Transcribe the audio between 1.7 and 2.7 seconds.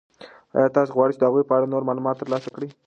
نور معلومات ترلاسه کړئ؟